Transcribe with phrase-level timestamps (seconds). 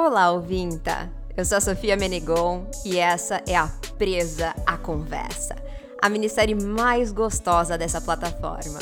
[0.00, 1.12] Olá, ouvinta!
[1.36, 3.68] Eu sou a Sofia Menegon e essa é a
[3.98, 5.54] Presa à Conversa,
[6.00, 8.78] a minissérie mais gostosa dessa plataforma.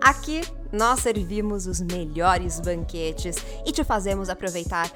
[0.00, 0.40] Aqui
[0.72, 3.34] nós servimos os melhores banquetes
[3.66, 4.88] e te fazemos aproveitar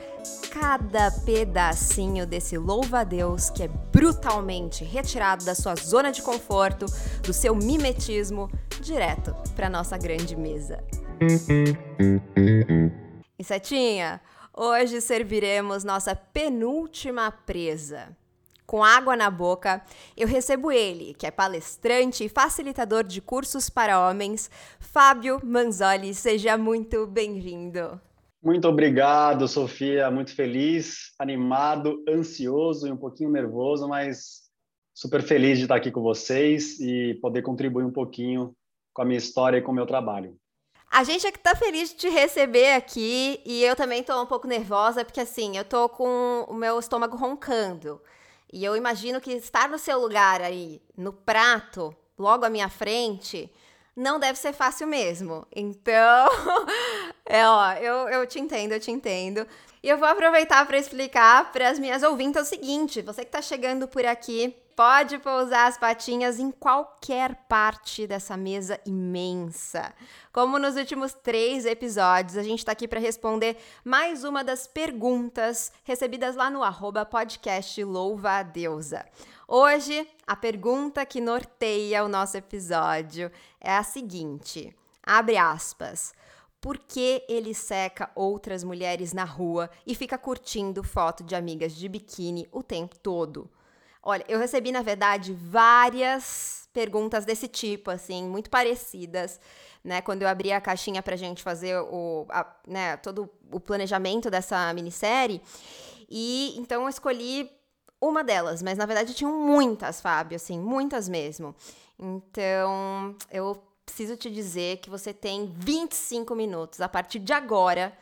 [0.52, 6.86] cada pedacinho desse louva-a-Deus que é brutalmente retirado da sua zona de conforto,
[7.24, 8.48] do seu mimetismo,
[8.80, 10.78] direto para nossa grande mesa.
[13.36, 14.20] Insetinha,
[14.58, 18.16] Hoje serviremos nossa penúltima presa.
[18.66, 19.84] Com água na boca,
[20.16, 24.50] eu recebo ele, que é palestrante e facilitador de cursos para homens,
[24.80, 26.14] Fábio Manzoli.
[26.14, 28.00] Seja muito bem-vindo.
[28.42, 30.10] Muito obrigado, Sofia.
[30.10, 34.44] Muito feliz, animado, ansioso e um pouquinho nervoso, mas
[34.94, 38.56] super feliz de estar aqui com vocês e poder contribuir um pouquinho
[38.94, 40.34] com a minha história e com o meu trabalho.
[40.90, 44.26] A gente é que tá feliz de te receber aqui e eu também tô um
[44.26, 48.00] pouco nervosa porque assim, eu tô com o meu estômago roncando.
[48.52, 53.52] E eu imagino que estar no seu lugar aí, no prato, logo à minha frente,
[53.94, 55.46] não deve ser fácil mesmo.
[55.54, 56.28] Então,
[57.26, 59.46] é, ó, eu, eu te entendo, eu te entendo.
[59.82, 63.42] E eu vou aproveitar para explicar para as minhas ouvintes o seguinte: você que está
[63.42, 69.94] chegando por aqui, pode pousar as patinhas em qualquer parte dessa mesa imensa.
[70.30, 75.72] Como nos últimos três episódios, a gente está aqui para responder mais uma das perguntas
[75.82, 79.06] recebidas lá no arroba podcast Louva a Deusa.
[79.48, 86.12] Hoje, a pergunta que norteia o nosso episódio é a seguinte: abre aspas.
[86.60, 91.88] Por que ele seca outras mulheres na rua e fica curtindo foto de amigas de
[91.88, 93.48] biquíni o tempo todo?
[94.08, 99.40] Olha, eu recebi, na verdade, várias perguntas desse tipo, assim, muito parecidas,
[99.82, 100.00] né?
[100.00, 104.72] Quando eu abri a caixinha pra gente fazer o, a, né, todo o planejamento dessa
[104.74, 105.42] minissérie.
[106.08, 107.50] E então eu escolhi
[108.00, 111.52] uma delas, mas na verdade tinham muitas, Fábio, assim, muitas mesmo.
[111.98, 117.92] Então, eu preciso te dizer que você tem 25 minutos a partir de agora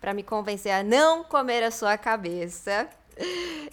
[0.00, 2.88] para me convencer a não comer a sua cabeça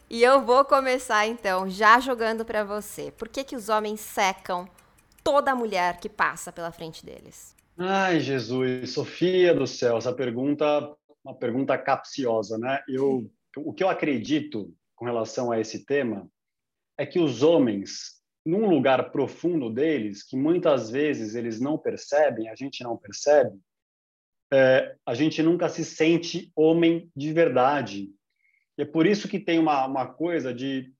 [0.09, 3.11] e eu vou começar então já jogando para você.
[3.11, 4.67] Por que que os homens secam
[5.23, 7.55] toda mulher que passa pela frente deles?
[7.77, 12.81] Ai, Jesus, Sofia do céu, essa pergunta, uma pergunta capciosa, né?
[12.87, 16.27] Eu, o que eu acredito com relação a esse tema
[16.97, 22.55] é que os homens, num lugar profundo deles, que muitas vezes eles não percebem, a
[22.55, 23.59] gente não percebe,
[24.51, 28.09] é, a gente nunca se sente homem de verdade.
[28.77, 30.93] E é por isso que tem uma, uma coisa de.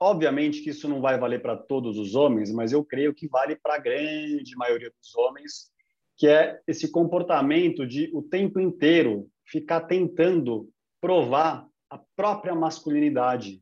[0.00, 3.56] Obviamente que isso não vai valer para todos os homens, mas eu creio que vale
[3.56, 5.72] para a grande maioria dos homens,
[6.16, 10.70] que é esse comportamento de o tempo inteiro ficar tentando
[11.00, 13.60] provar a própria masculinidade.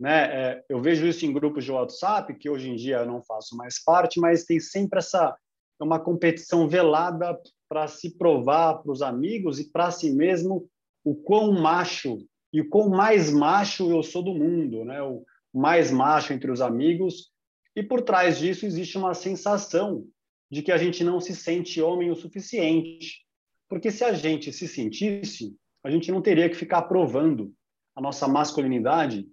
[0.00, 0.24] Né?
[0.24, 3.56] É, eu vejo isso em grupos de WhatsApp, que hoje em dia eu não faço
[3.56, 5.36] mais parte, mas tem sempre essa
[5.78, 7.38] uma competição velada
[7.68, 10.68] para se provar para os amigos e para si mesmo
[11.04, 12.18] o quão macho
[12.58, 15.02] e quão mais macho eu sou do mundo, né?
[15.02, 17.30] O mais macho entre os amigos.
[17.74, 20.06] E por trás disso existe uma sensação
[20.50, 23.26] de que a gente não se sente homem o suficiente.
[23.68, 27.52] Porque se a gente se sentisse, a gente não teria que ficar provando
[27.94, 29.28] a nossa masculinidade.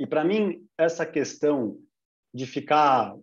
[0.00, 1.78] E para mim, essa questão
[2.34, 3.16] de ficar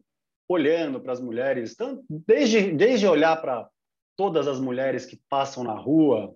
[0.48, 3.68] olhando para as mulheres, tanto, desde, desde olhar para
[4.16, 6.36] todas as mulheres que passam na rua,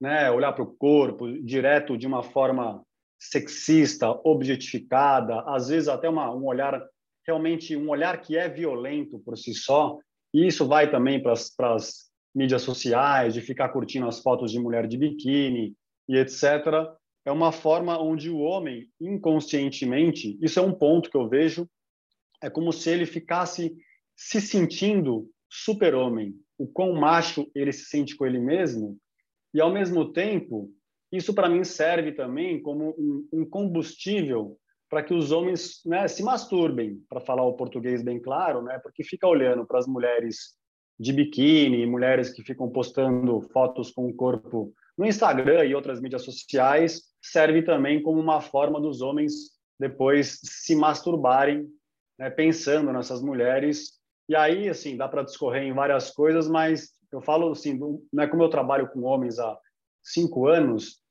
[0.00, 2.82] né, olhar para o corpo direto de uma forma
[3.18, 6.82] sexista, objetificada, às vezes até uma, um olhar
[7.26, 9.98] realmente um olhar que é violento por si só.
[10.32, 11.32] E isso vai também para
[11.74, 15.74] as mídias sociais, de ficar curtindo as fotos de mulher de biquíni
[16.08, 16.42] e etc.
[17.24, 21.68] É uma forma onde o homem inconscientemente, isso é um ponto que eu vejo,
[22.42, 23.76] é como se ele ficasse
[24.16, 26.34] se sentindo super-homem.
[26.56, 28.98] O quão macho ele se sente com ele mesmo
[29.52, 30.70] e, ao mesmo tempo,
[31.12, 34.56] isso para mim serve também como um, um combustível
[34.88, 39.04] para que os homens né, se masturbem, para falar o português bem claro, né, porque
[39.04, 40.56] fica olhando para as mulheres
[40.98, 46.22] de biquíni, mulheres que ficam postando fotos com o corpo no Instagram e outras mídias
[46.22, 49.32] sociais, serve também como uma forma dos homens
[49.78, 51.66] depois se masturbarem,
[52.18, 53.92] né, pensando nessas mulheres.
[54.28, 57.78] E aí, assim, dá para discorrer em várias coisas, mas eu falo assim,
[58.12, 59.58] né, como eu trabalho com homens há
[60.02, 61.02] cinco anos,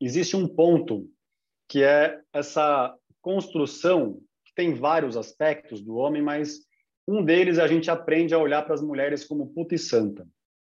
[0.00, 1.08] existe um ponto
[1.68, 6.60] que é essa construção que tem vários aspectos do homem, mas
[7.06, 10.26] um deles a gente aprende a olhar para as mulheres como puta e santa.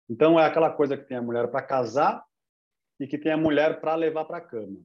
[0.09, 2.23] Então é aquela coisa que tem a mulher para casar
[3.00, 4.79] e que tem a mulher para levar para a cama.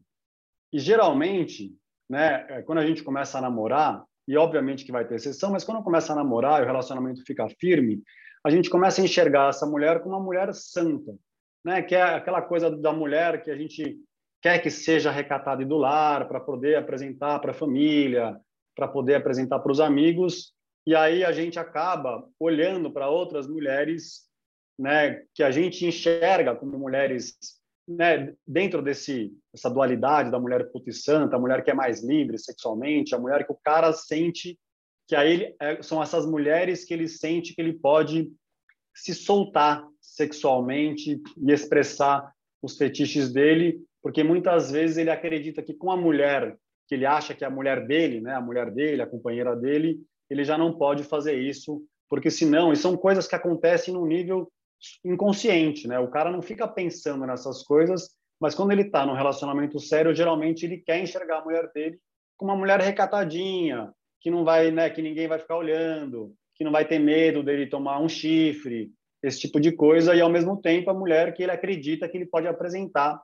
[0.73, 1.75] E geralmente,
[2.09, 5.63] né, é, quando a gente começa a namorar, e obviamente que vai ter exceção, mas
[5.63, 8.01] quando começa a namorar e o relacionamento fica firme,
[8.43, 11.15] a gente começa a enxergar essa mulher como uma mulher santa,
[11.63, 11.81] né?
[11.81, 13.97] Que é aquela coisa da mulher que a gente
[14.41, 18.39] quer que seja recatada e do lar para poder apresentar para a família,
[18.75, 20.53] para poder apresentar para os amigos,
[20.85, 24.21] e aí a gente acaba olhando para outras mulheres,
[24.79, 27.35] né, que a gente enxerga como mulheres,
[27.85, 32.03] né, dentro desse essa dualidade da mulher puta e santa, a mulher que é mais
[32.03, 34.57] livre sexualmente, a mulher que o cara sente
[35.07, 38.29] que aí é, são essas mulheres que ele sente que ele pode
[38.93, 42.31] se soltar sexualmente e expressar
[42.61, 46.57] os fetiches dele, porque muitas vezes ele acredita que com a mulher
[46.87, 49.99] que ele acha que é a mulher dele, né, a mulher dele, a companheira dele,
[50.29, 54.51] ele já não pode fazer isso, porque senão, e são coisas que acontecem no nível
[55.03, 55.99] inconsciente, né?
[55.99, 58.09] O cara não fica pensando nessas coisas,
[58.39, 61.99] mas quando ele está num relacionamento sério, geralmente ele quer enxergar a mulher dele
[62.37, 66.71] como uma mulher recatadinha, que não vai, né, que ninguém vai ficar olhando, que não
[66.71, 68.91] vai ter medo dele tomar um chifre,
[69.21, 72.25] esse tipo de coisa, e ao mesmo tempo a mulher que ele acredita que ele
[72.25, 73.19] pode apresentar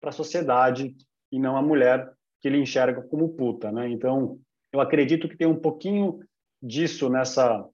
[0.00, 0.94] para a sociedade
[1.30, 2.10] e não a mulher
[2.40, 3.88] que ele enxerga como puta, né?
[3.88, 4.38] Então,
[4.72, 6.20] eu acredito que tem um pouquinho
[6.62, 7.66] disso nessa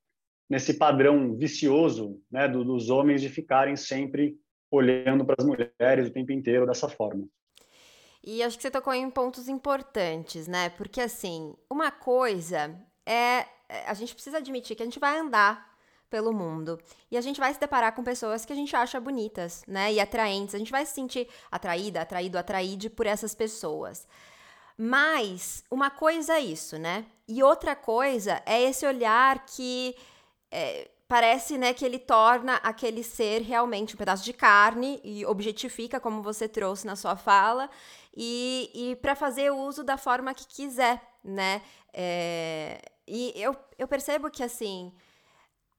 [0.49, 4.37] nesse padrão vicioso, né, dos homens de ficarem sempre
[4.69, 7.25] olhando para as mulheres o tempo inteiro dessa forma.
[8.23, 10.69] E acho que você tocou em pontos importantes, né?
[10.71, 15.71] Porque assim, uma coisa é, é a gente precisa admitir que a gente vai andar
[16.11, 16.79] pelo mundo.
[17.11, 19.93] E a gente vai se deparar com pessoas que a gente acha bonitas, né?
[19.93, 20.55] E atraentes.
[20.55, 24.07] A gente vai se sentir atraída, atraído, atraíde por essas pessoas.
[24.77, 27.07] Mas uma coisa é isso, né?
[27.29, 29.95] E outra coisa é esse olhar que
[30.51, 35.99] é, parece, né, que ele torna aquele ser realmente um pedaço de carne e objetifica,
[35.99, 37.69] como você trouxe na sua fala,
[38.17, 41.63] e, e para fazer uso da forma que quiser, né?
[41.93, 44.93] É, e eu, eu percebo que, assim,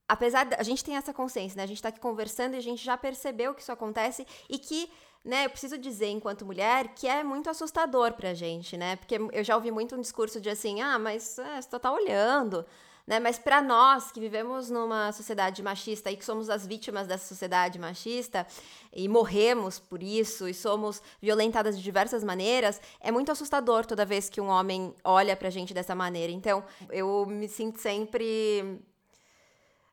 [0.05, 1.63] apesar da a gente tem essa consciência, né?
[1.63, 4.91] A gente está aqui conversando e a gente já percebeu que isso acontece e que,
[5.23, 8.97] né, eu preciso dizer enquanto mulher que é muito assustador pra gente, né?
[8.97, 12.65] Porque eu já ouvi muito um discurso de assim: "Ah, mas é, você tá olhando".
[13.11, 13.19] Né?
[13.19, 17.77] Mas para nós que vivemos numa sociedade machista e que somos as vítimas dessa sociedade
[17.77, 18.47] machista
[18.93, 24.29] e morremos por isso e somos violentadas de diversas maneiras, é muito assustador toda vez
[24.29, 26.31] que um homem olha pra gente dessa maneira.
[26.31, 28.79] Então, eu me sinto sempre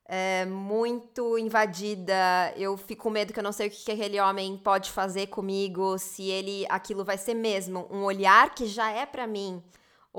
[0.05, 2.55] é, muito invadida.
[2.57, 5.27] Eu fico com medo que eu não sei o que, que aquele homem pode fazer
[5.27, 9.61] comigo, se ele aquilo vai ser mesmo um olhar que já é para mim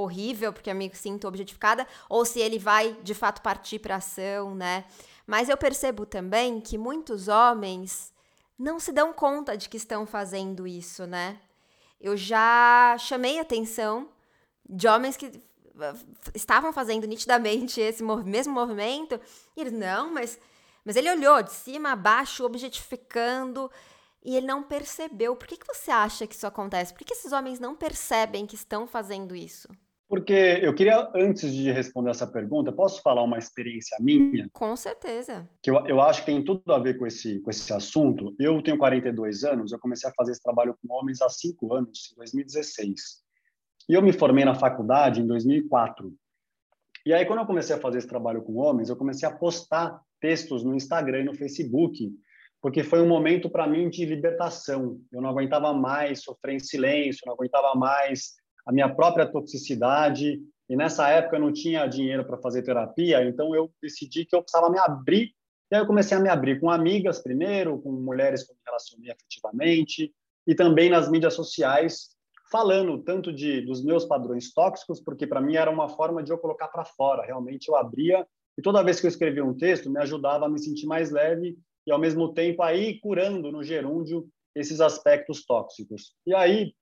[0.02, 4.56] horrível, porque eu me sinto objetificada, ou se ele vai de fato partir para ação,
[4.56, 4.86] né?
[5.28, 8.14] Mas eu percebo também que muitos homens
[8.58, 11.40] não se dão conta de que estão fazendo isso, né?
[12.00, 14.10] Eu já chamei atenção
[14.68, 15.42] de homens que
[16.34, 19.20] estavam fazendo nitidamente esse mesmo movimento,
[19.56, 20.40] e eles, não, mas,
[20.84, 23.72] mas ele olhou de cima a baixo, objetificando,
[24.24, 25.36] e ele não percebeu.
[25.36, 26.94] Por que, que você acha que isso acontece?
[26.94, 29.70] Por que, que esses homens não percebem que estão fazendo isso?
[30.10, 34.50] Porque eu queria, antes de responder essa pergunta, posso falar uma experiência minha?
[34.52, 35.48] Com certeza.
[35.62, 38.36] Que eu, eu acho que tem tudo a ver com esse, com esse assunto.
[38.40, 42.12] Eu tenho 42 anos, eu comecei a fazer esse trabalho com homens há cinco anos,
[42.12, 43.00] em 2016.
[43.88, 46.12] E eu me formei na faculdade em 2004.
[47.06, 50.02] E aí, quando eu comecei a fazer esse trabalho com homens, eu comecei a postar
[50.20, 52.12] textos no Instagram e no Facebook,
[52.60, 55.00] porque foi um momento para mim de libertação.
[55.12, 60.40] Eu não aguentava mais sofrer em silêncio, não aguentava mais a minha própria toxicidade.
[60.70, 64.42] E nessa época eu não tinha dinheiro para fazer terapia, então eu decidi que eu
[64.42, 65.34] precisava me abrir.
[65.72, 68.62] E aí eu comecei a me abrir com amigas primeiro, com mulheres que eu me
[68.66, 70.14] relacionei afetivamente,
[70.48, 72.10] e também nas mídias sociais,
[72.52, 76.38] falando tanto de dos meus padrões tóxicos, porque para mim era uma forma de eu
[76.38, 77.26] colocar para fora.
[77.26, 78.26] Realmente eu abria
[78.58, 81.58] e toda vez que eu escrevia um texto me ajudava a me sentir mais leve
[81.88, 86.14] e ao mesmo tempo aí curando no gerúndio esses aspectos tóxicos.
[86.26, 86.74] E aí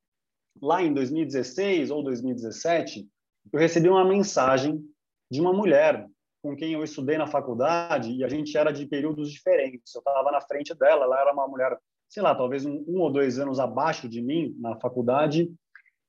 [0.62, 3.08] lá em 2016 ou 2017
[3.52, 4.84] eu recebi uma mensagem
[5.32, 6.06] de uma mulher
[6.42, 9.94] com quem eu estudei na faculdade e a gente era de períodos diferentes.
[9.96, 11.78] Eu estava na frente dela, ela era uma mulher
[12.10, 15.52] sei lá, talvez um, um, ou dois anos abaixo de mim na faculdade,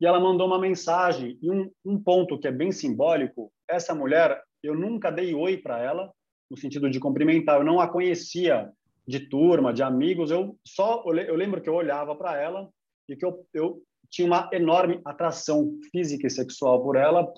[0.00, 1.38] e ela mandou uma mensagem.
[1.42, 5.80] E um, um ponto que é bem simbólico: essa mulher, eu nunca dei oi para
[5.80, 6.12] ela,
[6.50, 8.70] no sentido de cumprimentar, eu não a conhecia
[9.06, 12.68] de turma, de amigos, eu só eu lembro que eu olhava para ela
[13.08, 17.32] e que eu, eu tinha uma enorme atração física e sexual por ela.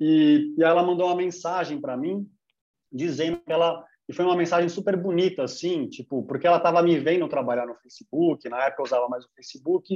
[0.00, 2.28] E, e ela mandou uma mensagem para mim
[2.92, 6.98] dizendo que ela e foi uma mensagem super bonita, assim, tipo, porque ela estava me
[6.98, 9.94] vendo trabalhar no Facebook, na época eu usava mais o Facebook,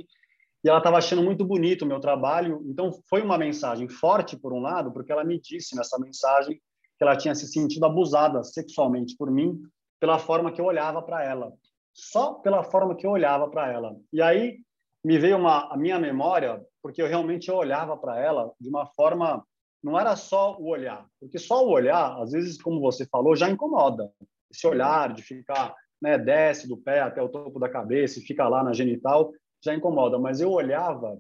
[0.64, 2.62] e ela estava achando muito bonito o meu trabalho.
[2.66, 7.04] Então, foi uma mensagem forte, por um lado, porque ela me disse nessa mensagem que
[7.04, 9.60] ela tinha se sentido abusada sexualmente por mim,
[10.00, 11.52] pela forma que eu olhava para ela.
[11.92, 13.94] Só pela forma que eu olhava para ela.
[14.12, 14.58] E aí
[15.04, 19.44] me veio uma, a minha memória, porque eu realmente olhava para ela de uma forma
[19.82, 23.48] não era só o olhar, porque só o olhar, às vezes, como você falou, já
[23.48, 24.10] incomoda.
[24.50, 28.48] Esse olhar de ficar, né, desce do pé até o topo da cabeça e fica
[28.48, 29.32] lá na genital,
[29.64, 30.18] já incomoda.
[30.18, 31.18] Mas eu olhava,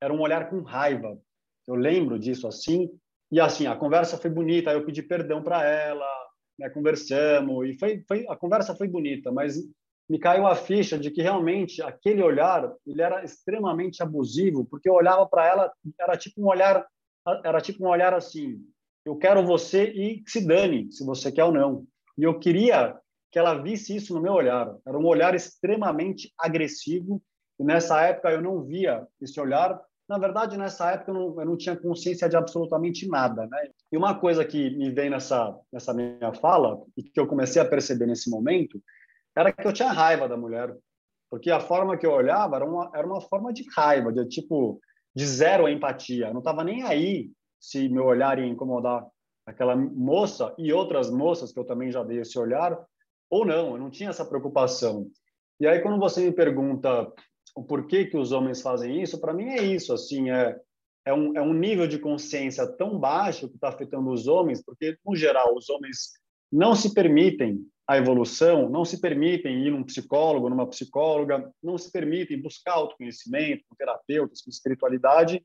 [0.00, 1.18] era um olhar com raiva.
[1.66, 2.88] Eu lembro disso assim,
[3.32, 6.06] e assim, a conversa foi bonita, eu pedi perdão para ela,
[6.58, 9.56] né, conversamos, e foi, foi, a conversa foi bonita, mas
[10.08, 14.94] me caiu a ficha de que realmente aquele olhar, ele era extremamente abusivo, porque eu
[14.94, 16.86] olhava para ela, era tipo um olhar
[17.44, 18.58] era tipo um olhar assim:
[19.04, 21.84] eu quero você e se dane, se você quer ou não.
[22.16, 22.96] E eu queria
[23.30, 24.74] que ela visse isso no meu olhar.
[24.86, 27.22] Era um olhar extremamente agressivo.
[27.58, 29.80] E nessa época eu não via esse olhar.
[30.08, 33.68] Na verdade, nessa época eu não, eu não tinha consciência de absolutamente nada, né?
[33.92, 37.68] E uma coisa que me vem nessa nessa minha fala e que eu comecei a
[37.68, 38.80] perceber nesse momento
[39.38, 40.76] era que eu tinha raiva da mulher,
[41.30, 44.80] porque a forma que eu olhava era uma era uma forma de raiva, de tipo
[45.14, 46.26] de zero empatia.
[46.26, 47.30] Eu não estava nem aí
[47.60, 49.06] se meu olhar ia incomodar
[49.46, 52.76] aquela moça e outras moças que eu também já dei esse olhar
[53.30, 53.72] ou não.
[53.72, 55.06] Eu não tinha essa preocupação.
[55.60, 57.10] E aí quando você me pergunta
[57.54, 59.92] o porquê que os homens fazem isso, para mim é isso.
[59.92, 60.58] Assim, é
[61.06, 64.98] é um, é um nível de consciência tão baixo que está afetando os homens, porque
[65.06, 66.10] no geral os homens
[66.52, 71.90] não se permitem a evolução, não se permitem ir num psicólogo, numa psicóloga, não se
[71.90, 75.42] permitem buscar autoconhecimento com terapeutas, com espiritualidade,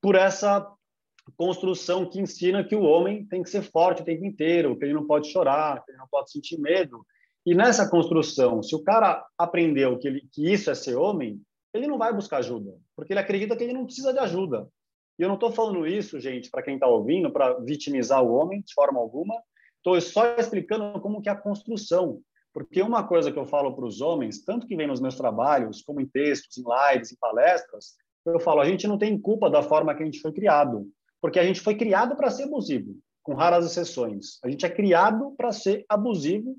[0.00, 0.68] por essa
[1.36, 4.92] construção que ensina que o homem tem que ser forte o tempo inteiro, que ele
[4.92, 7.06] não pode chorar, que ele não pode sentir medo.
[7.46, 11.40] E nessa construção, se o cara aprendeu que, ele, que isso é ser homem,
[11.72, 14.68] ele não vai buscar ajuda, porque ele acredita que ele não precisa de ajuda.
[15.16, 18.60] E eu não estou falando isso, gente, para quem está ouvindo, para vitimizar o homem
[18.62, 19.40] de forma alguma,
[19.84, 22.20] Estou só explicando como que é a construção.
[22.54, 25.82] Porque uma coisa que eu falo para os homens, tanto que vem nos meus trabalhos,
[25.82, 29.60] como em textos, em lives, em palestras, eu falo, a gente não tem culpa da
[29.60, 30.86] forma que a gente foi criado.
[31.20, 34.38] Porque a gente foi criado para ser abusivo, com raras exceções.
[34.44, 36.56] A gente é criado para ser abusivo,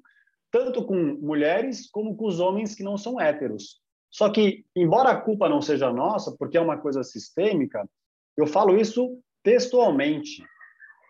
[0.51, 3.81] tanto com mulheres como com os homens que não são héteros.
[4.11, 7.87] Só que, embora a culpa não seja nossa, porque é uma coisa sistêmica,
[8.35, 10.43] eu falo isso textualmente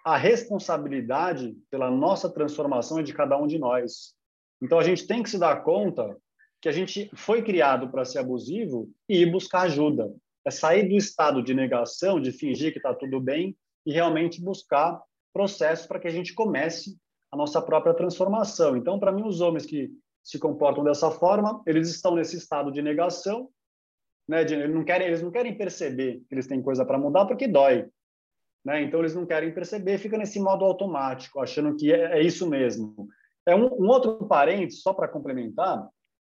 [0.04, 4.14] a responsabilidade pela nossa transformação é de cada um de nós.
[4.62, 6.18] Então a gente tem que se dar conta
[6.62, 10.14] que a gente foi criado para ser abusivo e ir buscar ajuda.
[10.46, 13.56] É sair do estado de negação, de fingir que está tudo bem
[13.86, 15.02] e realmente buscar
[15.34, 16.98] processos para que a gente comece
[17.32, 18.78] a nossa própria transformação.
[18.78, 19.90] Então, para mim, os homens que
[20.24, 23.50] se comportam dessa forma, eles estão nesse estado de negação,
[24.28, 24.44] né?
[24.44, 27.48] De, eles não querem, eles não querem perceber que eles têm coisa para mudar porque
[27.48, 27.90] dói.
[28.64, 28.84] Né?
[28.84, 33.08] Então, eles não querem perceber, fica nesse modo automático, achando que é, é isso mesmo.
[33.46, 35.88] É um, um outro parênteses, só para complementar,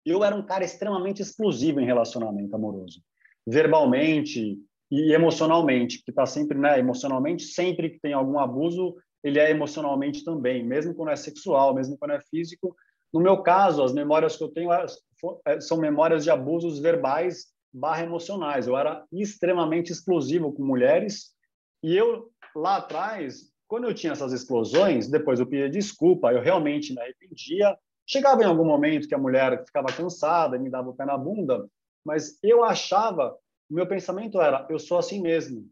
[0.05, 3.01] eu era um cara extremamente explosivo em relacionamento amoroso,
[3.45, 4.57] verbalmente
[4.91, 10.23] e emocionalmente, que está sempre, né, emocionalmente, sempre que tem algum abuso, ele é emocionalmente
[10.23, 12.75] também, mesmo quando é sexual, mesmo quando é físico.
[13.13, 18.03] No meu caso, as memórias que eu tenho é, são memórias de abusos verbais barra
[18.03, 18.67] emocionais.
[18.67, 21.31] Eu era extremamente explosivo com mulheres
[21.83, 26.93] e eu, lá atrás, quando eu tinha essas explosões, depois eu pedia desculpa, eu realmente
[26.93, 27.77] me arrependia.
[28.05, 31.17] Chegava em algum momento que a mulher ficava cansada e me dava o pé na
[31.17, 31.69] bunda,
[32.03, 33.37] mas eu achava,
[33.69, 35.69] o meu pensamento era: eu sou assim mesmo.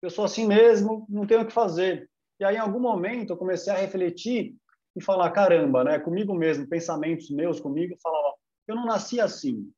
[0.00, 2.10] Eu sou assim mesmo, não tenho o que fazer.
[2.40, 4.56] E aí, em algum momento, eu comecei a refletir
[4.96, 5.98] e falar: caramba, né?
[5.98, 8.34] Comigo mesmo, pensamentos meus comigo, falava:
[8.66, 9.70] eu não nasci assim.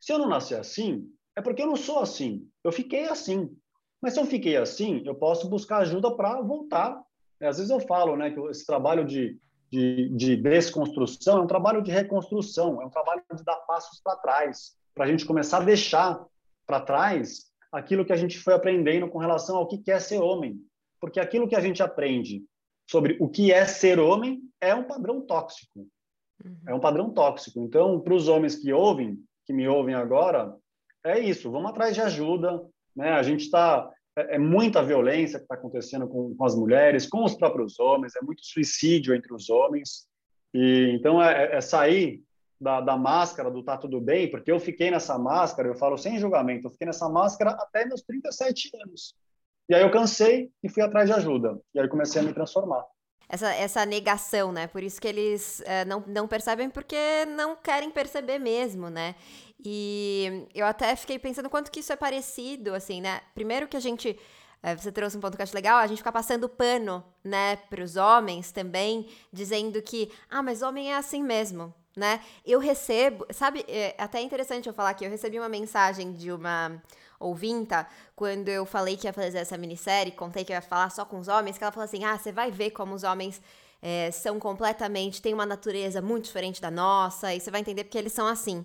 [0.00, 2.48] Se eu não nasci assim, é porque eu não sou assim.
[2.64, 3.54] Eu fiquei assim.
[4.02, 7.00] Mas se eu fiquei assim, eu posso buscar ajuda para voltar.
[7.40, 9.38] É, às vezes eu falo né, que esse trabalho de,
[9.70, 14.16] de, de desconstrução é um trabalho de reconstrução, é um trabalho de dar passos para
[14.16, 16.26] trás, para a gente começar a deixar
[16.66, 20.60] para trás aquilo que a gente foi aprendendo com relação ao que é ser homem.
[21.00, 22.44] Porque aquilo que a gente aprende
[22.90, 25.86] sobre o que é ser homem é um padrão tóxico.
[26.44, 26.56] Uhum.
[26.66, 27.60] É um padrão tóxico.
[27.60, 30.54] Então, para os homens que ouvem, que me ouvem agora,
[31.04, 31.50] é isso.
[31.50, 32.62] Vamos atrás de ajuda,
[32.94, 33.12] né?
[33.12, 37.24] A gente está é, é, muita violência que está acontecendo com, com, as mulheres, com
[37.24, 40.06] os próprios homens, é muito suicídio entre os homens.
[40.54, 42.22] E então é, é, é sair
[42.60, 46.18] da, da, máscara do tá tudo bem, porque eu fiquei nessa máscara, eu falo sem
[46.18, 49.14] julgamento, eu fiquei nessa máscara até meus 37 anos.
[49.68, 51.58] E aí eu cansei e fui atrás de ajuda.
[51.74, 52.84] E aí comecei a me transformar.
[53.32, 54.66] Essa, essa negação, né?
[54.66, 59.14] Por isso que eles é, não, não percebem, porque não querem perceber mesmo, né?
[59.64, 63.22] E eu até fiquei pensando quanto que isso é parecido, assim, né?
[63.34, 64.18] Primeiro que a gente.
[64.62, 67.58] É, você trouxe um ponto que eu acho legal, a gente fica passando pano, né,
[67.82, 72.20] os homens também, dizendo que, ah, mas homem é assim mesmo, né?
[72.46, 76.80] Eu recebo, sabe, é até interessante eu falar que eu recebi uma mensagem de uma
[77.22, 81.18] ouvinta, quando eu falei que ia fazer essa minissérie, contei que ia falar só com
[81.18, 83.40] os homens, que ela falou assim: ah, você vai ver como os homens
[83.80, 87.98] é, são completamente, têm uma natureza muito diferente da nossa, e você vai entender porque
[87.98, 88.64] eles são assim.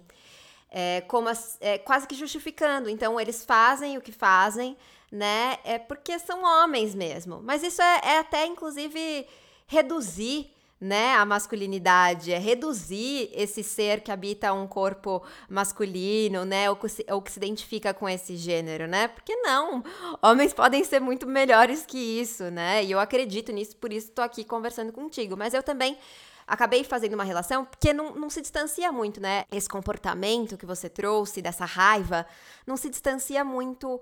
[0.69, 2.89] É, como as, é, quase que justificando.
[2.89, 4.77] Então, eles fazem o que fazem,
[5.11, 5.57] né?
[5.63, 7.41] É porque são homens mesmo.
[7.41, 9.25] Mas isso é, é até, inclusive,
[9.65, 16.75] reduzir né, a masculinidade, é reduzir esse ser que habita um corpo masculino, né, ou
[16.75, 19.07] que, se, ou que se identifica com esse gênero, né?
[19.07, 19.83] Porque não,
[20.21, 22.83] homens podem ser muito melhores que isso, né?
[22.83, 25.35] E eu acredito nisso, por isso estou aqui conversando contigo.
[25.35, 25.97] Mas eu também
[26.45, 29.43] acabei fazendo uma relação porque não, não se distancia muito, né?
[29.51, 32.25] Esse comportamento que você trouxe, dessa raiva,
[32.65, 34.01] não se distancia muito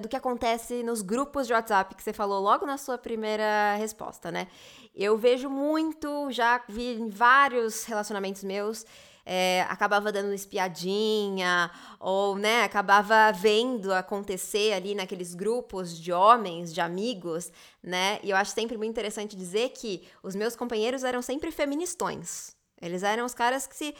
[0.00, 4.30] do que acontece nos grupos de WhatsApp que você falou logo na sua primeira resposta,
[4.30, 4.48] né?
[4.94, 8.84] Eu vejo muito, já vi em vários relacionamentos meus,
[9.24, 11.70] é, acabava dando espiadinha,
[12.00, 18.18] ou, né, acabava vendo acontecer ali naqueles grupos de homens, de amigos, né?
[18.22, 22.56] E eu acho sempre muito interessante dizer que os meus companheiros eram sempre feministões.
[22.80, 23.94] Eles eram os caras que se.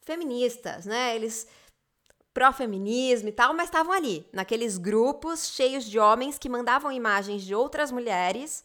[0.00, 1.14] feministas, né?
[1.14, 1.46] Eles
[2.32, 7.54] pró-feminismo e tal, mas estavam ali, naqueles grupos cheios de homens que mandavam imagens de
[7.54, 8.64] outras mulheres,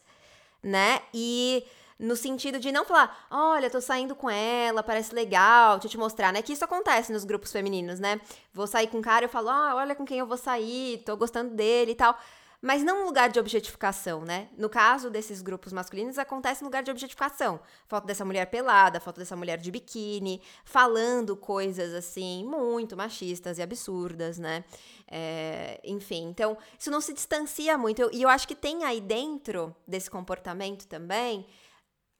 [0.62, 1.02] né?
[1.12, 1.64] E
[1.98, 5.98] no sentido de não falar, olha, tô saindo com ela, parece legal, deixa eu te
[5.98, 6.40] mostrar, né?
[6.42, 8.20] Que isso acontece nos grupos femininos, né?
[8.54, 11.16] Vou sair com um cara, eu falo, ah, olha com quem eu vou sair, tô
[11.16, 12.18] gostando dele e tal
[12.60, 14.48] mas não um lugar de objetificação, né?
[14.56, 17.60] No caso desses grupos masculinos, acontece no lugar de objetificação.
[17.86, 23.62] Foto dessa mulher pelada, foto dessa mulher de biquíni, falando coisas assim, muito machistas e
[23.62, 24.64] absurdas, né?
[25.08, 28.02] É, enfim, então, isso não se distancia muito.
[28.02, 31.46] Eu, e eu acho que tem aí dentro desse comportamento também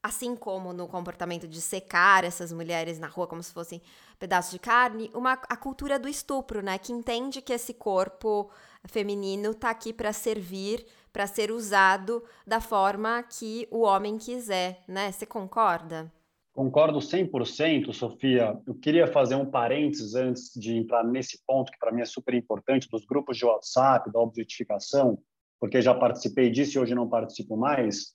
[0.01, 3.83] assim como no comportamento de secar essas mulheres na rua como se fossem
[4.19, 6.79] pedaços de carne, uma, a cultura do estupro, né?
[6.79, 8.49] Que entende que esse corpo
[8.87, 15.11] feminino tá aqui para servir, para ser usado da forma que o homem quiser, né?
[15.11, 16.13] Você concorda?
[16.53, 18.61] Concordo 100%, Sofia.
[18.67, 22.35] Eu queria fazer um parênteses antes de entrar nesse ponto que para mim é super
[22.35, 25.19] importante dos grupos de WhatsApp, da objetificação,
[25.61, 28.13] porque já participei disso e hoje não participo mais.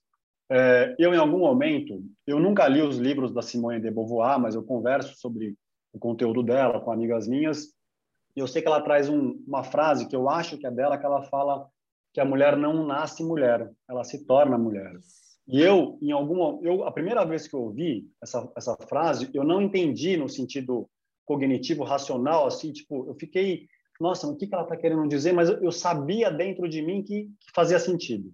[0.52, 4.56] É, eu, em algum momento, eu nunca li os livros da Simone de Beauvoir, mas
[4.56, 5.56] eu converso sobre
[5.94, 7.74] o conteúdo dela com amigas minhas,
[8.36, 10.98] e eu sei que ela traz um, uma frase que eu acho que é dela,
[10.98, 11.68] que ela fala
[12.14, 14.94] que a mulher não nasce mulher, ela se torna mulher.
[15.48, 19.44] E eu, em alguma, eu a primeira vez que eu ouvi essa essa frase, eu
[19.44, 20.90] não entendi no sentido
[21.26, 23.68] cognitivo, racional, assim, tipo, eu fiquei,
[24.00, 25.34] nossa, o que que ela está querendo dizer?
[25.34, 28.32] Mas eu, sabia dentro de mim que, que fazia sentido.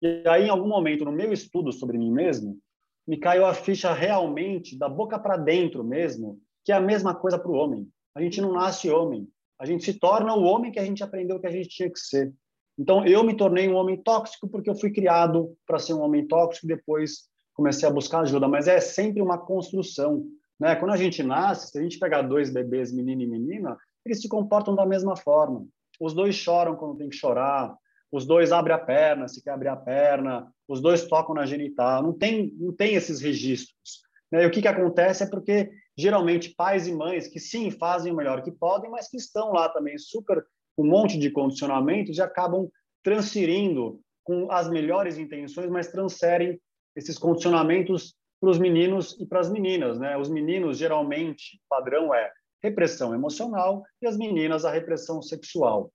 [0.00, 2.58] E aí, em algum momento, no meu estudo sobre mim mesmo,
[3.06, 7.38] me caiu a ficha realmente, da boca para dentro mesmo, que é a mesma coisa
[7.38, 7.88] para o homem.
[8.14, 11.40] A gente não nasce homem, a gente se torna o homem que a gente aprendeu
[11.40, 12.32] que a gente tinha que ser.
[12.78, 16.26] Então, eu me tornei um homem tóxico porque eu fui criado para ser um homem
[16.26, 18.48] tóxico e depois comecei a buscar ajuda.
[18.48, 20.24] Mas é sempre uma construção.
[20.58, 20.74] Né?
[20.76, 24.28] Quando a gente nasce, se a gente pegar dois bebês, menino e menina, eles se
[24.28, 25.66] comportam da mesma forma.
[26.00, 27.76] Os dois choram quando tem que chorar,
[28.10, 32.02] os dois abrem a perna, se quer abrir a perna, os dois tocam na genital,
[32.02, 34.02] não tem, não tem esses registros.
[34.30, 34.44] Né?
[34.44, 38.16] E o que, que acontece é porque, geralmente, pais e mães que sim fazem o
[38.16, 40.44] melhor que podem, mas que estão lá também super
[40.78, 42.70] um monte de condicionamentos e acabam
[43.02, 46.60] transferindo com as melhores intenções, mas transferem
[46.96, 49.98] esses condicionamentos para os meninos e para as meninas.
[49.98, 50.16] Né?
[50.16, 52.30] Os meninos, geralmente, padrão é
[52.62, 55.92] repressão emocional e as meninas, a repressão sexual.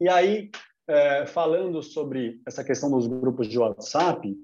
[0.00, 0.50] E aí,
[0.88, 4.34] é, falando sobre essa questão dos grupos de WhatsApp,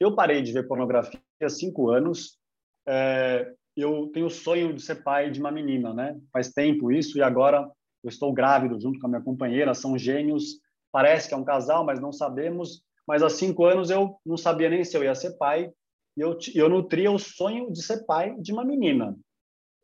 [0.00, 2.38] eu parei de ver pornografia há cinco anos.
[2.86, 6.18] É, eu tenho o sonho de ser pai de uma menina, né?
[6.32, 7.68] Faz tempo isso e agora
[8.02, 9.74] eu estou grávido junto com a minha companheira.
[9.74, 10.60] São gênios.
[10.92, 12.82] Parece que é um casal, mas não sabemos.
[13.06, 15.70] Mas há cinco anos eu não sabia nem se eu ia ser pai.
[16.16, 19.16] E eu, eu nutria o sonho de ser pai de uma menina.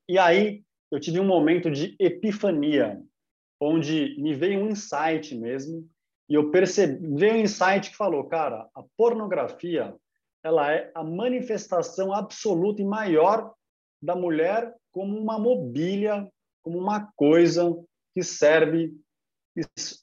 [0.09, 3.01] E aí eu tive um momento de epifania,
[3.61, 5.89] onde me veio um insight mesmo
[6.31, 9.93] e eu percebi, veio um insight que falou, cara, a pornografia
[10.45, 13.53] ela é a manifestação absoluta e maior
[14.03, 16.29] da mulher como uma mobília,
[16.63, 17.75] como uma coisa
[18.15, 18.93] que serve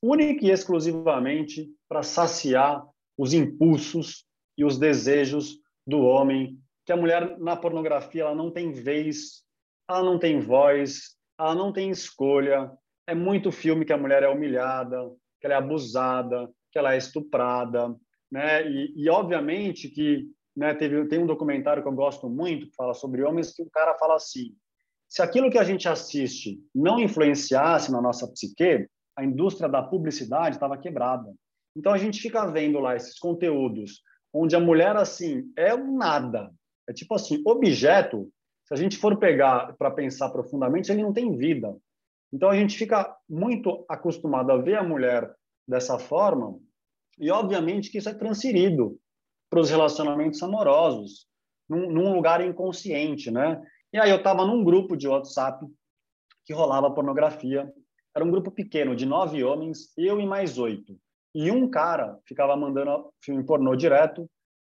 [0.02, 2.84] única e exclusivamente para saciar
[3.18, 4.26] os impulsos
[4.58, 9.44] e os desejos do homem, que a mulher na pornografia ela não tem vez,
[9.90, 12.72] ela não tem voz, ela não tem escolha.
[13.08, 16.98] É muito filme que a mulher é humilhada, que ela é abusada, que ela é
[16.98, 17.96] estuprada,
[18.32, 18.70] né?
[18.70, 22.96] E, e obviamente que né, teve, tem um documentário que eu gosto muito que fala
[22.96, 24.56] sobre homens que o cara fala assim:
[25.08, 30.56] se aquilo que a gente assiste não influenciasse na nossa psique, a indústria da publicidade
[30.56, 31.32] estava quebrada.
[31.76, 34.02] Então a gente fica vendo lá esses conteúdos
[34.34, 36.52] onde a mulher assim é um nada,
[36.90, 38.28] é tipo assim objeto.
[38.66, 41.74] Se a gente for pegar para pensar profundamente, ele não tem vida.
[42.34, 45.32] Então a gente fica muito acostumado a ver a mulher
[45.68, 46.60] dessa forma
[47.20, 49.00] e obviamente que isso é transferido
[49.50, 51.28] para os relacionamentos amorosos,
[51.70, 53.62] num, num lugar inconsciente, né?
[53.94, 55.66] E aí eu estava num grupo de WhatsApp
[56.46, 57.72] que rolava pornografia
[58.18, 60.98] era um grupo pequeno, de nove homens, eu e mais oito.
[61.36, 64.28] E um cara ficava mandando filme pornô direto,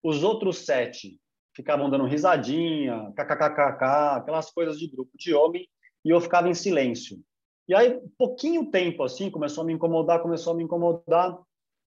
[0.03, 1.19] os outros sete
[1.57, 3.83] ficavam dando risadinha, kkkk,
[4.17, 5.67] aquelas coisas de grupo de homem,
[6.05, 7.19] e eu ficava em silêncio.
[7.67, 11.39] E aí, pouquinho tempo assim, começou a me incomodar, começou a me incomodar.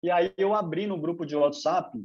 [0.04, 1.98] E aí eu abri no grupo de WhatsApp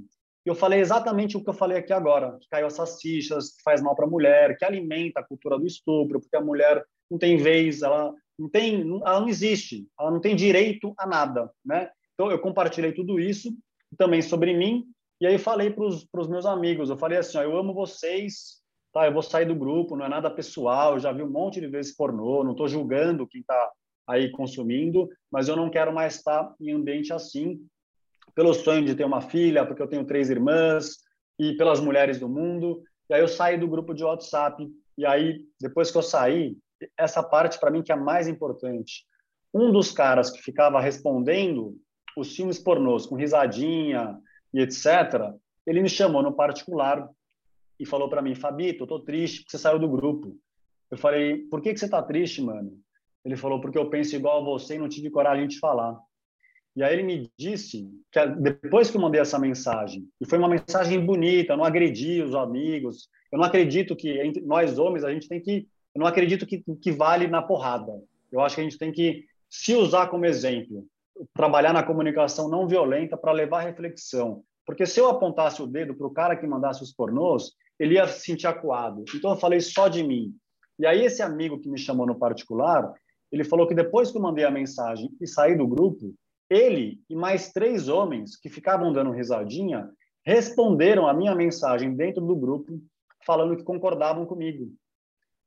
[0.44, 3.62] e eu falei exatamente o que eu falei aqui agora, que caiu essas fichas, que
[3.62, 7.18] faz mal para a mulher, que alimenta a cultura do estupro, porque a mulher não
[7.18, 11.90] tem vez, ela não tem, ela não existe, ela não tem direito a nada, né?
[12.14, 13.56] Então eu compartilhei tudo isso
[13.96, 14.84] também sobre mim
[15.20, 18.60] e aí falei para os meus amigos, eu falei assim, ó, eu amo vocês,
[18.92, 19.06] tá?
[19.06, 21.94] Eu vou sair do grupo, não é nada pessoal, já vi um monte de vezes
[21.94, 23.70] pornô, não estou julgando quem está
[24.08, 27.64] aí consumindo, mas eu não quero mais estar em ambiente assim,
[28.34, 30.98] pelo sonho de ter uma filha, porque eu tenho três irmãs
[31.38, 32.82] e pelas mulheres do mundo.
[33.08, 34.66] E aí eu saí do grupo de WhatsApp
[34.96, 36.56] e aí depois que eu saí,
[36.96, 39.04] essa parte para mim que é a mais importante.
[39.52, 41.76] Um dos caras que ficava respondendo
[42.16, 44.18] os filmes pornôs com risadinha
[44.52, 45.32] e etc,
[45.66, 47.08] ele me chamou no particular
[47.78, 50.36] e falou para mim, Fabito, eu tô triste porque você saiu do grupo.
[50.90, 52.78] Eu falei, por que, que você tá triste, mano?
[53.24, 55.98] Ele falou, porque eu penso igual a você e não tive coragem de falar.
[56.74, 60.48] E aí ele me disse que depois que eu mandei essa mensagem, e foi uma
[60.48, 65.28] mensagem bonita, eu não agredi os amigos, eu não acredito que nós homens a gente
[65.28, 67.92] tem que eu não acredito que, que vale na porrada.
[68.30, 70.86] Eu acho que a gente tem que se usar como exemplo,
[71.34, 74.42] trabalhar na comunicação não violenta para levar reflexão.
[74.64, 78.06] Porque se eu apontasse o dedo para o cara que mandasse os pornôs, ele ia
[78.06, 79.04] se sentir acuado.
[79.14, 80.34] Então eu falei só de mim.
[80.78, 82.90] E aí esse amigo que me chamou no particular,
[83.30, 86.14] ele falou que depois que eu mandei a mensagem e saí do grupo,
[86.52, 89.88] ele e mais três homens que ficavam dando risadinha
[90.24, 92.80] responderam a minha mensagem dentro do grupo,
[93.24, 94.72] falando que concordavam comigo.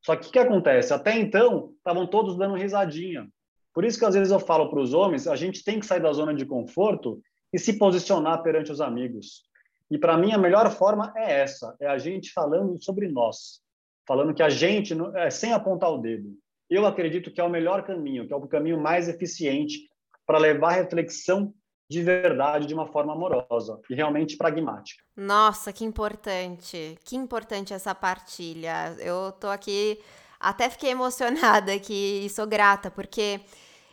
[0.06, 0.94] Só que o que acontece?
[0.94, 3.28] Até então, estavam todos dando risadinha.
[3.74, 6.02] Por isso que às vezes eu falo para os homens, a gente tem que sair
[6.02, 9.44] da zona de conforto e se posicionar perante os amigos.
[9.89, 13.62] E para mim a melhor forma é essa, é a gente falando sobre nós,
[14.08, 16.34] falando que a gente é sem apontar o dedo.
[16.70, 19.88] Eu acredito que é o melhor caminho, que é o caminho mais eficiente
[20.26, 21.54] para levar reflexão
[21.90, 25.04] de verdade de uma forma amorosa e realmente pragmática.
[25.16, 26.98] Nossa, que importante.
[27.04, 28.96] Que importante essa partilha.
[29.00, 30.00] Eu tô aqui
[30.40, 33.42] até fiquei emocionada aqui e sou grata porque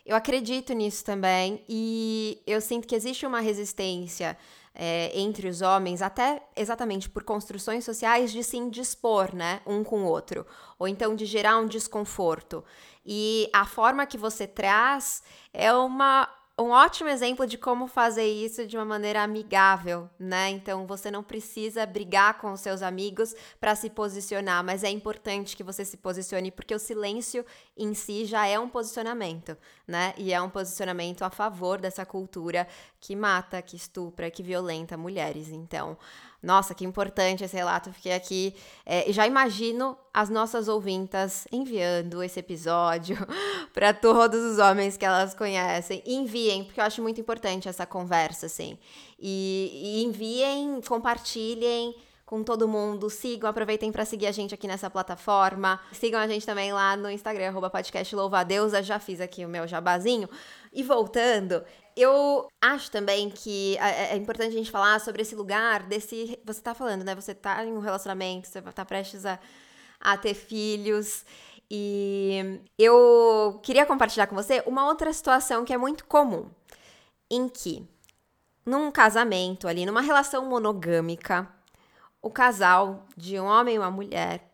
[0.05, 4.37] eu acredito nisso também e eu sinto que existe uma resistência
[4.75, 10.03] é, entre os homens, até exatamente por construções sociais, de se indispor, né, um com
[10.03, 10.45] o outro,
[10.79, 12.63] ou então de gerar um desconforto.
[13.05, 15.21] E a forma que você traz
[15.53, 20.51] é uma um ótimo exemplo de como fazer isso de uma maneira amigável, né?
[20.51, 25.57] Então você não precisa brigar com os seus amigos para se posicionar, mas é importante
[25.57, 27.43] que você se posicione porque o silêncio
[27.75, 30.13] em si já é um posicionamento, né?
[30.15, 32.67] E é um posicionamento a favor dessa cultura
[32.99, 35.49] que mata, que estupra, que violenta mulheres.
[35.49, 35.97] Então,
[36.43, 37.93] nossa, que importante esse relato.
[37.93, 38.53] Fiquei aqui
[38.85, 43.17] é, já imagino as nossas ouvintas enviando esse episódio
[43.73, 46.03] para todos os homens que elas conhecem.
[46.05, 48.77] Enviem, porque eu acho muito importante essa conversa, assim.
[49.17, 53.09] E, e enviem, compartilhem com todo mundo.
[53.09, 55.79] Sigam, aproveitem para seguir a gente aqui nessa plataforma.
[55.91, 57.71] Sigam a gente também lá no Instagram, arroba.
[58.81, 60.27] Já fiz aqui o meu jabazinho.
[60.73, 61.63] E voltando,
[61.95, 66.39] eu acho também que é, é, é importante a gente falar sobre esse lugar desse.
[66.43, 67.13] Você tá falando, né?
[67.13, 69.39] Você tá em um relacionamento, você tá prestes a,
[69.99, 71.23] a ter filhos.
[71.69, 76.49] E eu queria compartilhar com você uma outra situação que é muito comum,
[77.29, 77.87] em que
[78.65, 81.47] num casamento ali, numa relação monogâmica,
[82.21, 84.52] o casal de um homem e uma mulher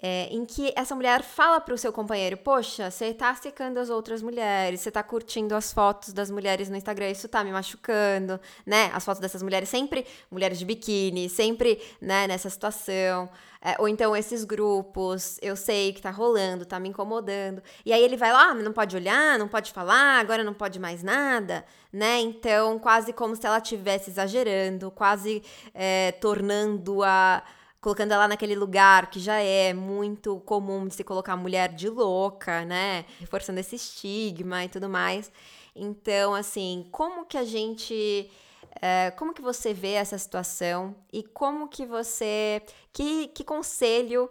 [0.00, 3.90] é, em que essa mulher fala para o seu companheiro: Poxa, você tá secando as
[3.90, 8.40] outras mulheres, você tá curtindo as fotos das mulheres no Instagram, isso tá me machucando,
[8.64, 8.90] né?
[8.94, 13.28] As fotos dessas mulheres, sempre mulheres de biquíni, sempre né, nessa situação.
[13.60, 17.60] É, ou então esses grupos, eu sei que tá rolando, tá me incomodando.
[17.84, 20.78] E aí ele vai lá, ah, não pode olhar, não pode falar, agora não pode
[20.78, 22.20] mais nada, né?
[22.20, 25.42] Então, quase como se ela estivesse exagerando, quase
[25.74, 27.42] é, tornando a
[27.88, 31.88] colocando ela naquele lugar que já é muito comum de se colocar a mulher de
[31.88, 33.06] louca, né?
[33.18, 35.32] Reforçando esse estigma e tudo mais.
[35.74, 38.30] Então, assim, como que a gente.
[38.82, 42.60] É, como que você vê essa situação e como que você.
[42.92, 44.28] Que, que conselho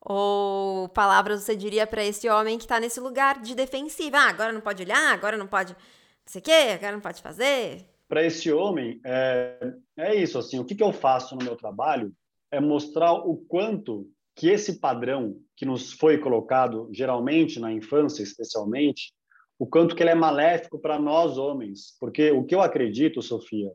[0.00, 4.18] ou palavras você diria para esse homem que tá nesse lugar de defensiva?
[4.18, 5.72] Ah, agora não pode olhar, agora não pode.
[5.72, 7.86] Não sei o quê, agora não pode fazer?
[8.08, 10.38] Para esse homem, é, é isso.
[10.38, 12.14] Assim, o que, que eu faço no meu trabalho
[12.50, 19.12] é mostrar o quanto que esse padrão que nos foi colocado, geralmente na infância, especialmente,
[19.58, 21.96] o quanto que ele é maléfico para nós homens.
[22.00, 23.70] Porque o que eu acredito, Sofia,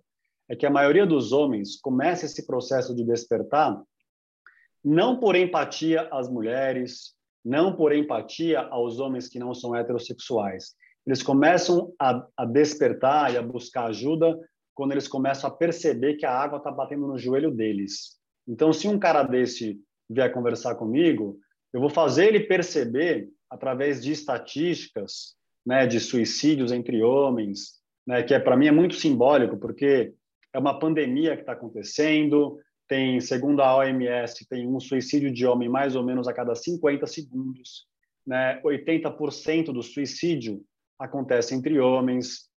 [0.50, 3.80] é que a maioria dos homens começa esse processo de despertar
[4.84, 10.76] não por empatia às mulheres, não por empatia aos homens que não são heterossexuais.
[11.06, 14.38] Eles começam a, a despertar e a buscar ajuda
[14.76, 18.20] quando eles começam a perceber que a água está batendo no joelho deles.
[18.48, 19.80] Então, se um cara desse
[20.10, 21.40] vier conversar comigo,
[21.74, 28.34] eu vou fazer ele perceber, através de estatísticas, né, de suicídios entre homens, né, que
[28.34, 30.14] é, para mim é muito simbólico, porque
[30.54, 35.68] é uma pandemia que está acontecendo, tem, segundo a OMS, tem um suicídio de homem
[35.68, 37.88] mais ou menos a cada 50 segundos,
[38.26, 40.64] né, 80% do suicídio
[41.00, 42.50] acontece entre homens,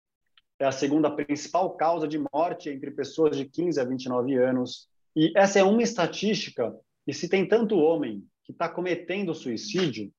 [0.60, 5.34] é a segunda principal causa de morte entre pessoas de 15 a 29 anos, e
[5.36, 6.72] essa é uma estatística,
[7.08, 10.14] e se tem tanto homem que está cometendo suicídio,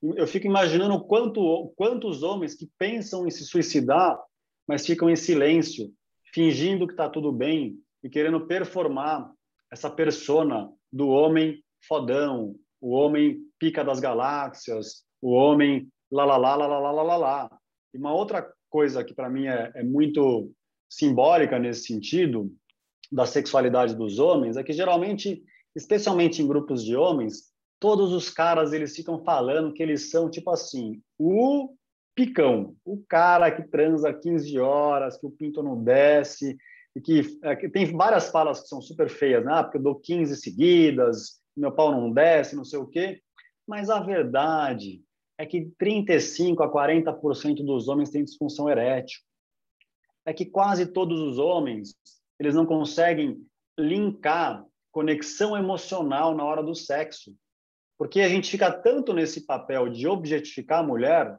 [0.00, 4.16] eu fico imaginando quanto, quantos homens que pensam em se suicidar,
[4.64, 5.92] mas ficam em silêncio,
[6.32, 9.28] fingindo que está tudo bem e querendo performar
[9.72, 16.54] essa persona do homem fodão, o homem pica das galáxias, o homem lá, lá, lá,
[16.54, 17.58] lá, lá, lá, lá, lá.
[17.92, 20.52] E uma outra coisa que para mim é, é muito
[20.88, 22.54] simbólica nesse sentido
[23.10, 25.42] da sexualidade dos homens é que geralmente,
[25.74, 30.50] especialmente em grupos de homens, todos os caras eles ficam falando que eles são tipo
[30.50, 31.74] assim, o
[32.14, 36.56] picão, o cara que transa 15 horas, que o pinto não desce,
[36.96, 39.52] e que, é, que tem várias falas que são super feias, né?
[39.52, 43.20] Ah, porque eu dou 15 seguidas, meu pau não desce, não sei o quê.
[43.66, 45.02] Mas a verdade
[45.36, 49.18] é que 35 a 40% dos homens têm disfunção erétil.
[50.24, 51.96] É que quase todos os homens
[52.38, 53.44] eles não conseguem
[53.78, 57.34] linkar conexão emocional na hora do sexo.
[57.98, 61.36] Porque a gente fica tanto nesse papel de objetificar a mulher,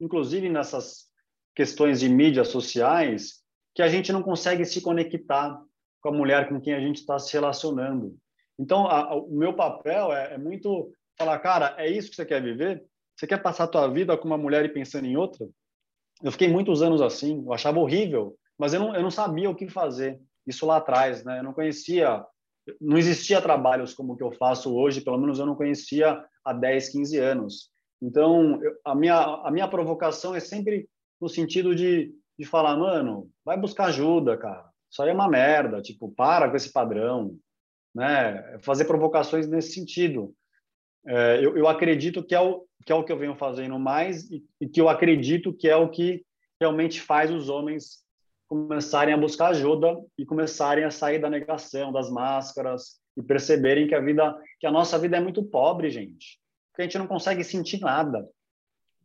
[0.00, 1.06] inclusive nessas
[1.54, 3.42] questões de mídias sociais,
[3.74, 5.60] que a gente não consegue se conectar
[6.00, 8.16] com a mulher com quem a gente está se relacionando.
[8.58, 12.26] Então, a, a, o meu papel é, é, muito falar, cara, é isso que você
[12.26, 12.84] quer viver?
[13.16, 15.48] Você quer passar a tua vida com uma mulher e pensando em outra?
[16.22, 19.54] Eu fiquei muitos anos assim, eu achava horrível, mas eu não, eu não sabia o
[19.54, 21.38] que fazer isso lá atrás, né?
[21.38, 22.24] Eu não conhecia,
[22.80, 26.52] não existia trabalhos como o que eu faço hoje, pelo menos eu não conhecia há
[26.52, 27.70] 10, 15 anos.
[28.00, 30.88] Então, eu, a minha a minha provocação é sempre
[31.20, 34.70] no sentido de de falar, mano, vai buscar ajuda, cara.
[34.90, 37.36] Isso aí é uma merda, tipo, para com esse padrão,
[37.94, 38.58] né?
[38.60, 40.32] Fazer provocações nesse sentido.
[41.06, 44.30] É, eu, eu, acredito que é, o, que é o que eu venho fazendo mais
[44.30, 46.24] e, e que eu acredito que é o que
[46.60, 48.04] realmente faz os homens
[48.48, 53.94] começarem a buscar ajuda e começarem a sair da negação, das máscaras e perceberem que
[53.94, 56.40] a vida, que a nossa vida é muito pobre, gente.
[56.74, 58.26] Que a gente não consegue sentir nada.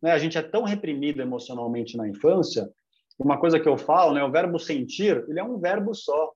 [0.00, 0.12] Né?
[0.12, 2.70] A gente é tão reprimido emocionalmente na infância.
[3.18, 6.32] Uma coisa que eu falo, né, o verbo sentir, ele é um verbo só.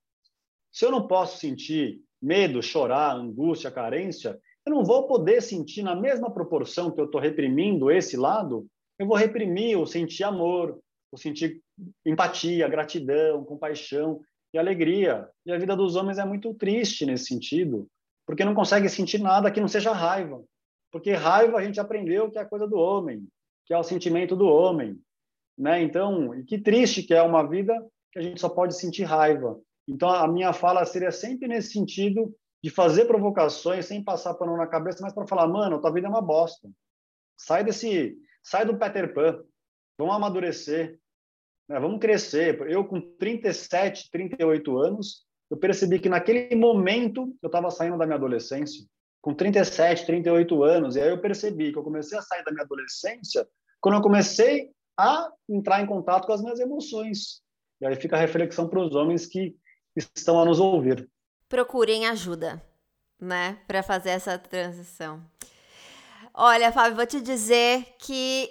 [0.70, 5.96] Se eu não posso sentir medo, chorar, angústia, carência, eu não vou poder sentir na
[5.96, 8.66] mesma proporção que eu estou reprimindo esse lado,
[8.98, 10.78] eu vou reprimir ou sentir amor,
[11.10, 11.62] ou sentir
[12.04, 14.20] empatia, gratidão, compaixão
[14.52, 15.28] e alegria.
[15.44, 17.88] E a vida dos homens é muito triste nesse sentido,
[18.26, 20.42] porque não consegue sentir nada que não seja raiva.
[20.90, 23.26] Porque raiva a gente aprendeu que é coisa do homem,
[23.66, 24.98] que é o sentimento do homem,
[25.56, 25.82] né?
[25.82, 27.74] Então, e que triste que é uma vida
[28.12, 29.60] que a gente só pode sentir raiva.
[29.86, 34.66] Então, a minha fala seria sempre nesse sentido de fazer provocações sem passar pano na
[34.66, 36.68] cabeça, mas para falar, mano, tua vida é uma bosta.
[37.36, 39.42] Sai desse, sai do Peter Pan.
[39.98, 40.98] Vamos amadurecer,
[41.68, 41.78] né?
[41.80, 42.60] Vamos crescer.
[42.70, 48.16] Eu, com 37, 38 anos, eu percebi que naquele momento eu estava saindo da minha
[48.16, 48.84] adolescência.
[49.20, 50.96] com 37, 38 anos.
[50.96, 53.46] E aí eu percebi que eu comecei a sair da minha adolescência
[53.80, 57.42] quando eu comecei a entrar em contato com as minhas emoções.
[57.80, 59.56] E aí fica a reflexão para os homens que
[59.96, 61.08] estão a nos ouvir.
[61.48, 62.62] Procurem ajuda,
[63.20, 65.22] né, para fazer essa transição.
[66.32, 68.48] Olha, Fábio, vou te dizer que.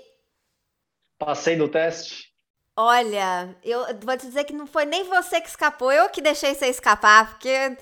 [1.17, 2.31] Passei do teste?
[2.75, 6.53] Olha, eu vou te dizer que não foi nem você que escapou, eu que deixei
[6.53, 7.75] você escapar, porque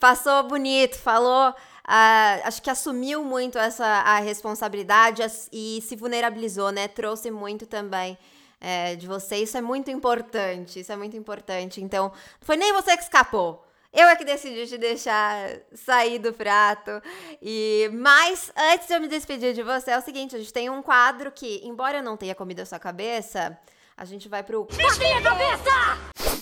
[0.00, 1.50] passou bonito, falou.
[1.50, 6.88] Uh, acho que assumiu muito essa a responsabilidade e se vulnerabilizou, né?
[6.88, 8.16] Trouxe muito também
[8.60, 9.36] é, de você.
[9.36, 10.80] Isso é muito importante.
[10.80, 11.82] Isso é muito importante.
[11.82, 13.66] Então, não foi nem você que escapou.
[13.92, 17.02] Eu é que decidi te deixar sair do prato.
[17.42, 20.70] E mas antes de eu me despedir de você, é o seguinte, a gente tem
[20.70, 23.58] um quadro que, embora eu não tenha comido a sua cabeça,
[23.94, 26.40] a gente vai pro Cortem a cabeça!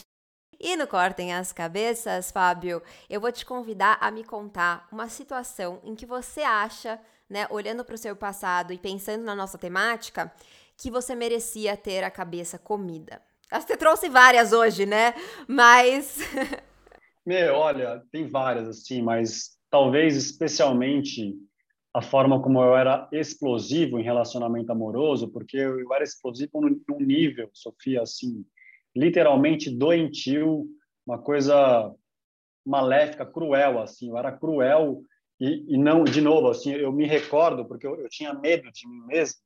[0.61, 5.81] E no Cortem as Cabeças, Fábio, eu vou te convidar a me contar uma situação
[5.83, 10.31] em que você acha, né, olhando para o seu passado e pensando na nossa temática,
[10.77, 13.23] que você merecia ter a cabeça comida.
[13.51, 15.15] Você trouxe várias hoje, né?
[15.49, 16.19] Mas
[17.25, 21.35] Meu, olha, tem várias assim, mas talvez especialmente
[21.93, 27.51] a forma como eu era explosivo em relacionamento amoroso, porque eu era explosivo num nível,
[27.53, 28.45] Sofia, assim,
[28.95, 30.67] literalmente doentio,
[31.07, 31.93] uma coisa
[32.65, 35.03] maléfica, cruel, assim, eu era cruel
[35.39, 38.89] e, e não, de novo, assim, eu me recordo, porque eu, eu tinha medo de
[38.89, 39.41] mim mesmo,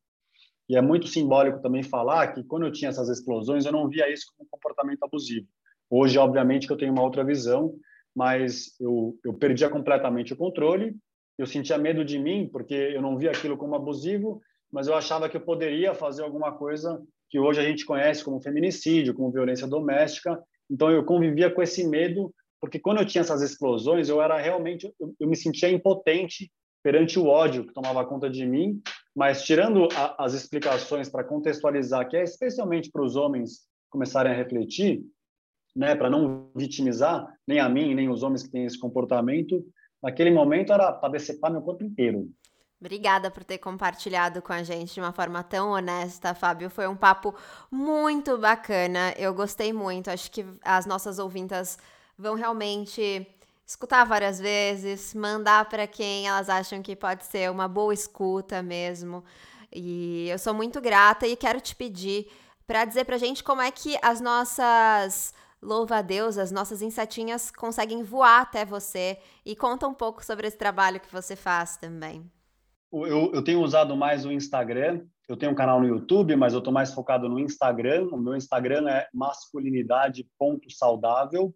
[0.68, 4.12] e é muito simbólico também falar que quando eu tinha essas explosões, eu não via
[4.12, 5.46] isso como um comportamento abusivo.
[5.90, 7.74] Hoje, obviamente, que eu tenho uma outra visão,
[8.14, 10.96] mas eu, eu perdia completamente o controle,
[11.36, 14.40] eu sentia medo de mim, porque eu não via aquilo como abusivo,
[14.72, 18.40] mas eu achava que eu poderia fazer alguma coisa que hoje a gente conhece como
[18.40, 20.40] feminicídio, como violência doméstica.
[20.70, 24.92] Então, eu convivia com esse medo, porque quando eu tinha essas explosões, eu era realmente,
[25.00, 26.50] eu, eu me sentia impotente
[26.82, 28.80] perante o ódio que tomava conta de mim,
[29.16, 34.36] mas tirando a, as explicações para contextualizar, que é especialmente para os homens começarem a
[34.36, 35.02] refletir,
[35.74, 39.64] né, para não vitimizar nem a mim, nem os homens que têm esse comportamento,
[40.02, 42.28] naquele momento era para decepar meu corpo inteiro.
[42.80, 46.68] Obrigada por ter compartilhado com a gente de uma forma tão honesta, Fábio.
[46.68, 47.34] Foi um papo
[47.70, 49.14] muito bacana.
[49.16, 50.10] Eu gostei muito.
[50.10, 51.78] Acho que as nossas ouvintas
[52.18, 53.26] vão realmente
[53.66, 59.24] escutar várias vezes, mandar para quem elas acham que pode ser uma boa escuta mesmo.
[59.72, 62.30] E eu sou muito grata e quero te pedir
[62.66, 65.32] para dizer para a gente como é que as nossas
[65.64, 70.46] louva a Deus, as nossas insetinhas conseguem voar até você e conta um pouco sobre
[70.46, 72.30] esse trabalho que você faz também.
[72.92, 76.58] Eu, eu tenho usado mais o Instagram, eu tenho um canal no YouTube, mas eu
[76.58, 78.08] estou mais focado no Instagram.
[78.12, 81.52] O meu Instagram é masculinidade.saudável.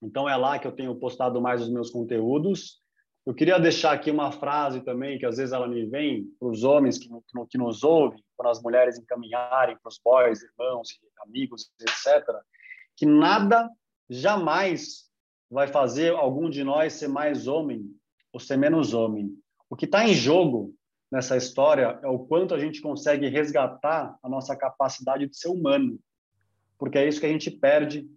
[0.00, 2.80] Então é lá que eu tenho postado mais os meus conteúdos.
[3.26, 6.64] Eu queria deixar aqui uma frase também, que às vezes ela me vem para os
[6.64, 7.08] homens que,
[7.50, 10.88] que, nos ouvem, para as mulheres encaminharem para os boys, irmãos,
[11.24, 12.42] amigos, etc
[13.02, 13.68] que nada
[14.08, 15.10] jamais
[15.50, 17.84] vai fazer algum de nós ser mais homem
[18.32, 19.36] ou ser menos homem.
[19.68, 20.72] O que está em jogo
[21.10, 25.98] nessa história é o quanto a gente consegue resgatar a nossa capacidade de ser humano,
[26.78, 28.08] porque é isso que a gente perde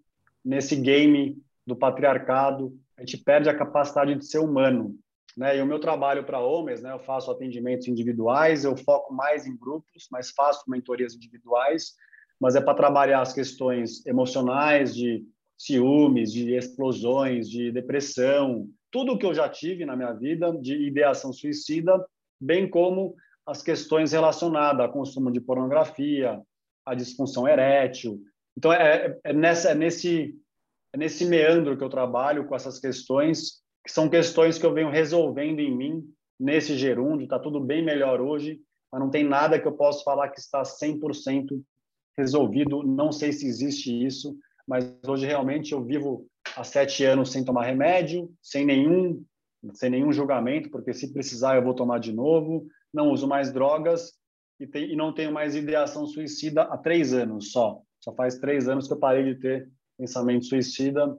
[0.43, 2.79] nesse game do patriarcado.
[2.95, 4.95] A gente perde a capacidade de ser humano.
[5.35, 5.57] Né?
[5.57, 9.57] E o meu trabalho para homens, né, eu faço atendimentos individuais, eu foco mais em
[9.57, 11.95] grupos, mas faço mentorias individuais
[12.39, 15.25] mas é para trabalhar as questões emocionais de
[15.57, 21.31] ciúmes, de explosões, de depressão, tudo que eu já tive na minha vida de ideação
[21.31, 22.03] suicida,
[22.39, 26.41] bem como as questões relacionadas ao consumo de pornografia,
[26.85, 28.19] a disfunção erétil.
[28.57, 30.35] Então é, é, nessa, é nesse
[30.93, 34.89] é nesse meandro que eu trabalho com essas questões, que são questões que eu venho
[34.89, 36.03] resolvendo em mim
[36.39, 40.29] nesse gerúndio, está tudo bem melhor hoje, mas não tem nada que eu possa falar
[40.29, 41.61] que está 100%
[42.17, 42.83] resolvido.
[42.83, 47.65] Não sei se existe isso, mas hoje realmente eu vivo há sete anos sem tomar
[47.65, 49.23] remédio, sem nenhum,
[49.73, 52.67] sem nenhum julgamento, porque se precisar eu vou tomar de novo.
[52.93, 54.13] Não uso mais drogas
[54.59, 57.81] e, tem, e não tenho mais ideação suicida há três anos só.
[57.99, 61.17] Só faz três anos que eu parei de ter pensamento suicida.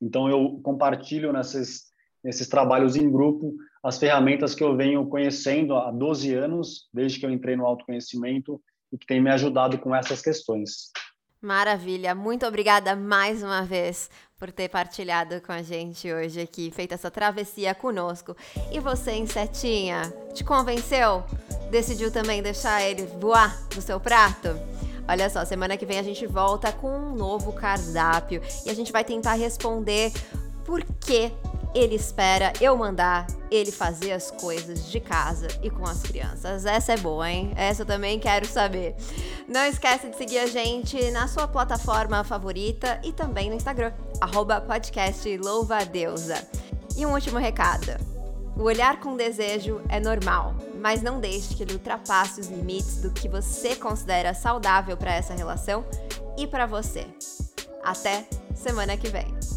[0.00, 1.92] Então eu compartilho nesses
[2.24, 7.26] nesses trabalhos em grupo as ferramentas que eu venho conhecendo há 12 anos, desde que
[7.26, 8.58] eu entrei no autoconhecimento
[8.94, 10.92] e que tem me ajudado com essas questões.
[11.42, 16.94] Maravilha, muito obrigada mais uma vez por ter partilhado com a gente hoje aqui, feito
[16.94, 18.34] essa travessia conosco.
[18.72, 21.24] E você, Insetinha, te convenceu?
[21.70, 24.48] Decidiu também deixar ele voar no seu prato?
[25.06, 28.90] Olha só, semana que vem a gente volta com um novo cardápio e a gente
[28.90, 30.12] vai tentar responder
[30.64, 31.30] por que
[31.74, 36.64] ele espera eu mandar ele fazer as coisas de casa e com as crianças.
[36.64, 37.52] Essa é boa, hein?
[37.56, 38.94] Essa eu também quero saber.
[39.48, 44.60] Não esquece de seguir a gente na sua plataforma favorita e também no Instagram, arroba
[44.60, 46.46] podcast Louva a Deusa.
[46.96, 47.92] E um último recado.
[48.56, 53.10] O olhar com desejo é normal, mas não deixe que ele ultrapasse os limites do
[53.10, 55.84] que você considera saudável para essa relação
[56.38, 57.04] e para você.
[57.82, 59.53] Até semana que vem.